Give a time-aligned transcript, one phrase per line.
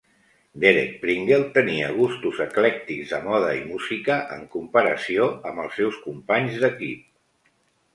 [0.61, 6.63] Derek Pringle tenia gustos eclèctics de moda i música en comparació amb els seus companys
[6.67, 7.11] d'equip.